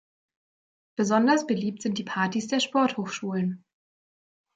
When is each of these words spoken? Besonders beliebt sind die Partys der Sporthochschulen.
Besonders 0.97 1.45
beliebt 1.45 1.83
sind 1.83 1.99
die 1.99 2.03
Partys 2.03 2.47
der 2.47 2.59
Sporthochschulen. 2.59 3.63